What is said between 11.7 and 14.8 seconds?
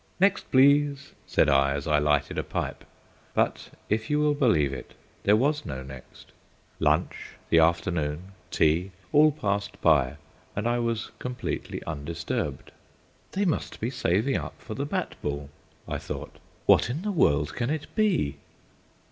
undisturbed. "They must be saving up for